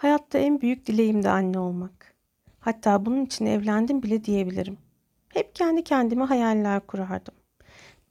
[0.00, 2.14] Hayatta en büyük dileğim de anne olmak.
[2.60, 4.78] Hatta bunun için evlendim bile diyebilirim.
[5.28, 7.34] Hep kendi kendime hayaller kurardım.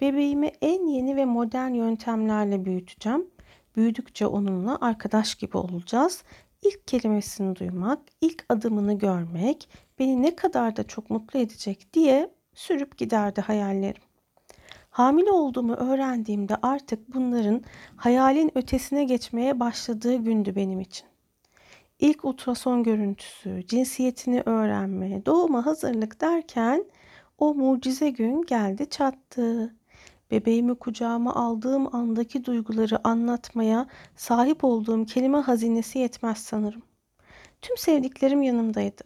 [0.01, 3.27] Bebeğimi en yeni ve modern yöntemlerle büyüteceğim.
[3.75, 6.23] Büyüdükçe onunla arkadaş gibi olacağız.
[6.61, 9.69] İlk kelimesini duymak, ilk adımını görmek
[9.99, 14.03] beni ne kadar da çok mutlu edecek diye sürüp giderdi hayallerim.
[14.89, 17.63] Hamile olduğumu öğrendiğimde artık bunların
[17.95, 21.09] hayalin ötesine geçmeye başladığı gündü benim için.
[21.99, 26.85] İlk ultrason görüntüsü, cinsiyetini öğrenme, doğuma hazırlık derken
[27.37, 29.75] o mucize gün geldi çattı.
[30.31, 36.81] Bebeğimi kucağıma aldığım andaki duyguları anlatmaya sahip olduğum kelime hazinesi yetmez sanırım.
[37.61, 39.03] Tüm sevdiklerim yanımdaydı.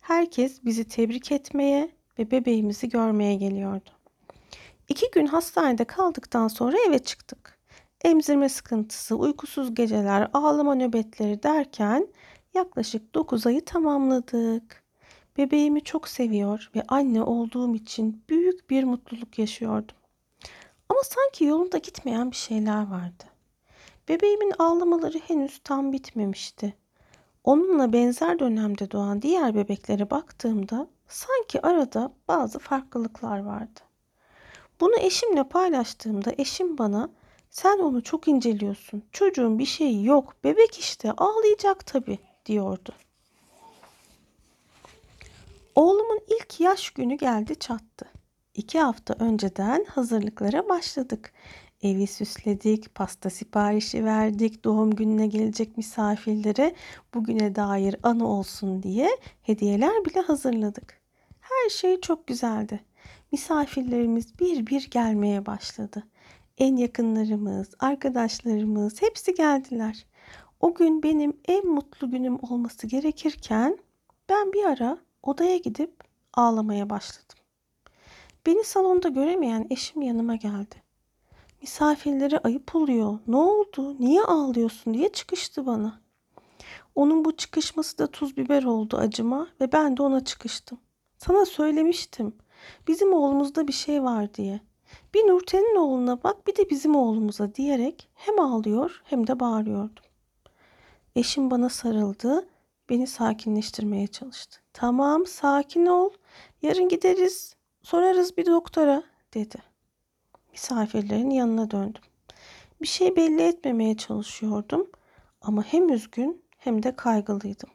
[0.00, 3.90] Herkes bizi tebrik etmeye ve bebeğimizi görmeye geliyordu.
[4.88, 7.57] İki gün hastanede kaldıktan sonra eve çıktık.
[8.04, 12.08] Emzirme sıkıntısı, uykusuz geceler, ağlama nöbetleri derken
[12.54, 14.84] yaklaşık 9 ayı tamamladık.
[15.36, 19.96] Bebeğimi çok seviyor ve anne olduğum için büyük bir mutluluk yaşıyordum.
[20.88, 23.24] Ama sanki yolunda gitmeyen bir şeyler vardı.
[24.08, 26.74] Bebeğimin ağlamaları henüz tam bitmemişti.
[27.44, 33.80] Onunla benzer dönemde doğan diğer bebeklere baktığımda sanki arada bazı farklılıklar vardı.
[34.80, 37.10] Bunu eşimle paylaştığımda eşim bana
[37.50, 39.02] sen onu çok inceliyorsun.
[39.12, 40.36] Çocuğun bir şeyi yok.
[40.44, 42.92] Bebek işte ağlayacak tabii diyordu.
[45.74, 48.06] Oğlumun ilk yaş günü geldi çattı.
[48.54, 51.32] İki hafta önceden hazırlıklara başladık.
[51.82, 56.74] Evi süsledik, pasta siparişi verdik, doğum gününe gelecek misafirlere
[57.14, 59.10] bugüne dair anı olsun diye
[59.42, 61.00] hediyeler bile hazırladık.
[61.40, 62.80] Her şey çok güzeldi.
[63.32, 66.02] Misafirlerimiz bir bir gelmeye başladı.
[66.58, 70.06] En yakınlarımız, arkadaşlarımız hepsi geldiler.
[70.60, 73.78] O gün benim en mutlu günüm olması gerekirken
[74.28, 77.38] ben bir ara odaya gidip ağlamaya başladım.
[78.46, 80.74] Beni salonda göremeyen eşim yanıma geldi.
[81.62, 83.18] Misafirlere ayıp oluyor.
[83.26, 83.96] Ne oldu?
[84.00, 86.00] Niye ağlıyorsun diye çıkıştı bana.
[86.94, 90.78] Onun bu çıkışması da tuz biber oldu acıma ve ben de ona çıkıştım.
[91.18, 92.32] Sana söylemiştim.
[92.88, 94.60] Bizim oğlumuzda bir şey var diye.
[95.14, 100.04] Bir Nurten'in oğluna bak bir de bizim oğlumuza diyerek hem ağlıyor hem de bağırıyordum.
[101.16, 102.48] Eşim bana sarıldı,
[102.90, 104.60] beni sakinleştirmeye çalıştı.
[104.72, 106.10] Tamam, sakin ol.
[106.62, 109.02] Yarın gideriz, sorarız bir doktora
[109.34, 109.56] dedi.
[110.52, 112.02] Misafirlerin yanına döndüm.
[112.82, 114.90] Bir şey belli etmemeye çalışıyordum
[115.42, 117.70] ama hem üzgün hem de kaygılıydım.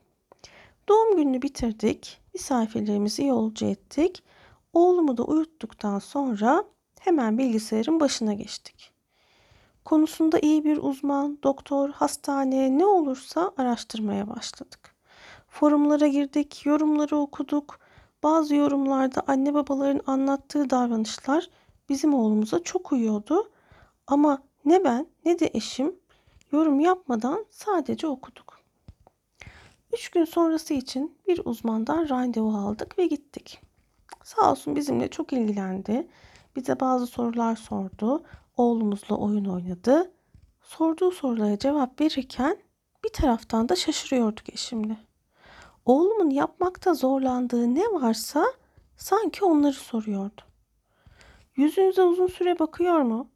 [0.90, 4.24] Doğum gününü bitirdik, misafirlerimizi yolcu ettik.
[4.74, 6.64] Oğlumu da uyuttuktan sonra
[7.06, 8.92] hemen bilgisayarın başına geçtik.
[9.86, 14.96] Konusunda iyi bir uzman, doktor, hastane ne olursa araştırmaya başladık.
[15.48, 17.80] Forumlara girdik, yorumları okuduk.
[18.24, 21.50] Bazı yorumlarda anne babaların anlattığı davranışlar
[21.90, 23.52] bizim oğlumuza çok uyuyordu.
[24.08, 25.96] Ama ne ben ne de eşim
[26.52, 28.60] yorum yapmadan sadece okuduk.
[29.94, 33.62] Üç gün sonrası için bir uzmandan randevu aldık ve gittik.
[34.24, 36.08] Sağ olsun bizimle çok ilgilendi.
[36.56, 38.24] Bize bazı sorular sordu.
[38.58, 40.12] Oğlumuzla oyun oynadı.
[40.62, 42.58] Sorduğu sorulara cevap verirken
[43.04, 44.98] bir taraftan da şaşırıyorduk eşimle.
[45.86, 48.46] Oğlumun yapmakta zorlandığı ne varsa
[48.98, 50.42] sanki onları soruyordu.
[51.56, 53.30] Yüzünüze uzun süre bakıyor mu?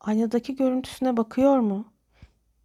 [0.00, 1.92] Aynadaki görüntüsüne bakıyor mu?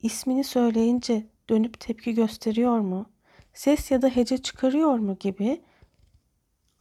[0.01, 3.05] İsmini söyleyince dönüp tepki gösteriyor mu?
[3.53, 5.61] Ses ya da hece çıkarıyor mu gibi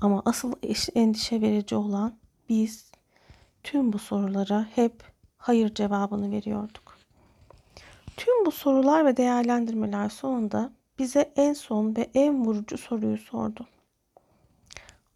[0.01, 0.53] ama asıl
[0.95, 2.19] endişe verici olan
[2.49, 2.92] biz
[3.63, 5.03] tüm bu sorulara hep
[5.37, 6.99] hayır cevabını veriyorduk.
[8.17, 13.67] Tüm bu sorular ve değerlendirmeler sonunda bize en son ve en vurucu soruyu sordu.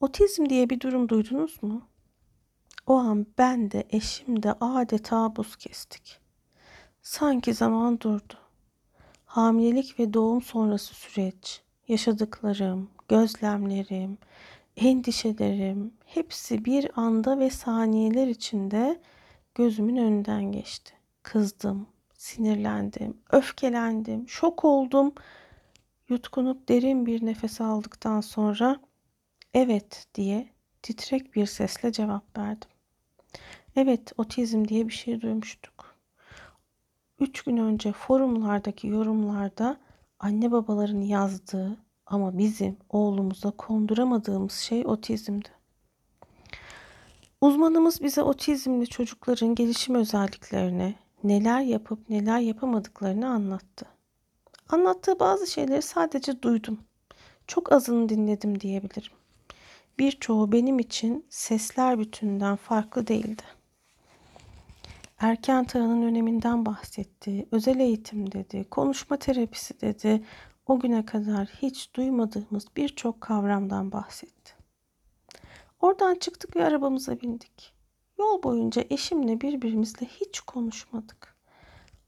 [0.01, 1.83] Otizm diye bir durum duydunuz mu?
[2.87, 6.21] O an ben de eşim de adeta buz kestik.
[7.03, 8.35] Sanki zaman durdu.
[9.25, 14.19] Hamilelik ve doğum sonrası süreç, yaşadıklarım, gözlemlerim,
[14.77, 19.01] endişelerim hepsi bir anda ve saniyeler içinde
[19.55, 20.93] gözümün önünden geçti.
[21.23, 21.87] Kızdım,
[22.19, 25.15] sinirlendim, öfkelendim, şok oldum.
[26.09, 28.81] Yutkunup derin bir nefes aldıktan sonra
[29.55, 30.49] evet diye
[30.83, 32.71] titrek bir sesle cevap verdim.
[33.77, 35.97] Evet, otizm diye bir şey duymuştuk.
[37.19, 39.77] Üç gün önce forumlardaki yorumlarda
[40.19, 45.49] anne babaların yazdığı ama bizim oğlumuza konduramadığımız şey otizmdi.
[47.41, 50.95] Uzmanımız bize otizmli çocukların gelişim özelliklerini,
[51.25, 53.87] neler yapıp neler yapamadıklarını anlattı.
[54.69, 56.79] Anlattığı bazı şeyleri sadece duydum.
[57.47, 59.13] Çok azını dinledim diyebilirim.
[59.99, 63.43] Birçoğu benim için sesler bütününden farklı değildi.
[65.19, 70.23] Erken tanının öneminden bahsetti, özel eğitim dedi, konuşma terapisi dedi.
[70.67, 74.53] O güne kadar hiç duymadığımız birçok kavramdan bahsetti.
[75.81, 77.75] Oradan çıktık ve arabamıza bindik.
[78.19, 81.37] Yol boyunca eşimle birbirimizle hiç konuşmadık.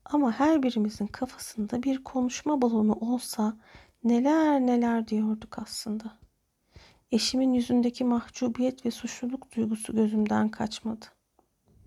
[0.04, 3.56] Ama her birimizin kafasında bir konuşma balonu olsa
[4.04, 6.18] neler neler diyorduk aslında.
[7.12, 11.06] Eşimin yüzündeki mahcubiyet ve suçluluk duygusu gözümden kaçmadı.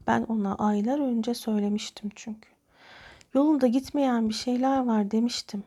[0.08, 2.50] Ben ona aylar önce söylemiştim çünkü.
[3.34, 5.64] Yolunda gitmeyen bir şeyler var demiştim.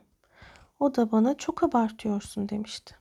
[0.80, 2.94] O da bana çok abartıyorsun demişti.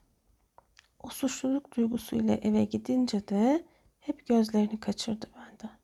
[1.02, 3.64] O suçluluk duygusuyla eve gidince de
[4.00, 5.78] hep gözlerini kaçırdı benden.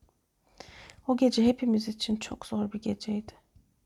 [1.09, 3.33] O gece hepimiz için çok zor bir geceydi.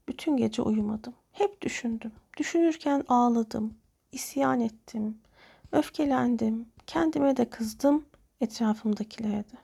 [0.08, 1.14] Bütün gece uyumadım.
[1.32, 2.12] Hep düşündüm.
[2.36, 3.74] Düşünürken ağladım,
[4.12, 5.18] isyan ettim,
[5.72, 8.06] öfkelendim, kendime de kızdım,
[8.40, 9.56] etrafımdakilere de.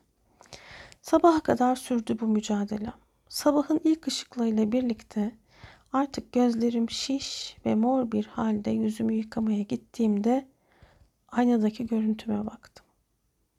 [1.03, 2.93] Sabaha kadar sürdü bu mücadele.
[3.29, 5.39] Sabahın ilk ışıklarıyla birlikte
[5.93, 10.49] artık gözlerim şiş ve mor bir halde yüzümü yıkamaya gittiğimde
[11.29, 12.87] aynadaki görüntüme baktım.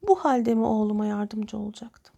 [0.08, 2.14] Bu halde mi oğluma yardımcı olacaktım?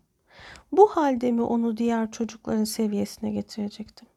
[0.72, 4.08] Bu halde mi onu diğer çocukların seviyesine getirecektim?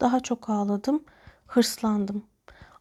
[0.00, 1.04] Daha çok ağladım,
[1.46, 2.26] hırslandım.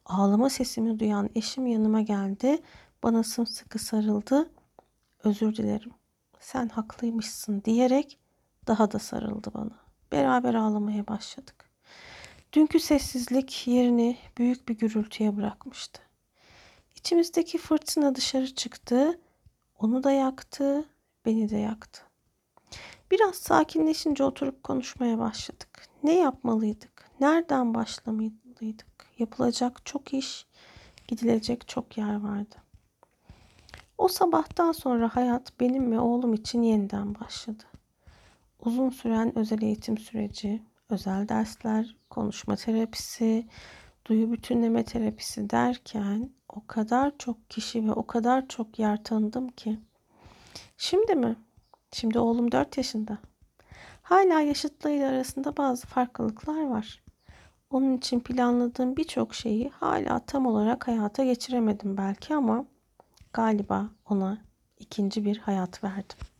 [0.05, 2.61] Ağlama sesimi duyan eşim yanıma geldi,
[3.03, 4.49] bana sımsıkı sarıldı.
[5.23, 5.91] Özür dilerim.
[6.39, 8.19] Sen haklıymışsın diyerek
[8.67, 9.79] daha da sarıldı bana.
[10.11, 11.70] Beraber ağlamaya başladık.
[12.53, 16.01] Dünkü sessizlik yerini büyük bir gürültüye bırakmıştı.
[16.95, 19.19] İçimizdeki fırtına dışarı çıktı.
[19.79, 20.85] Onu da yaktı,
[21.25, 22.01] beni de yaktı.
[23.11, 25.87] Biraz sakinleşince oturup konuşmaya başladık.
[26.03, 27.09] Ne yapmalıydık?
[27.19, 29.07] Nereden başlamalıydık?
[29.19, 30.45] Yapılacak çok iş,
[31.07, 32.55] gidilecek çok yer vardı.
[33.97, 37.63] O sabahtan sonra hayat benim ve oğlum için yeniden başladı.
[38.65, 43.47] Uzun süren özel eğitim süreci, özel dersler, konuşma terapisi,
[44.05, 49.79] duyu bütünleme terapisi derken o kadar çok kişi ve o kadar çok yer tanıdım ki.
[50.77, 51.35] Şimdi mi?
[51.91, 53.17] Şimdi oğlum 4 yaşında.
[54.01, 57.03] Hala yaşıtlarıyla arasında bazı farklılıklar var.
[57.69, 62.65] Onun için planladığım birçok şeyi hala tam olarak hayata geçiremedim belki ama
[63.33, 64.37] galiba ona
[64.79, 66.30] ikinci bir hayat verdim.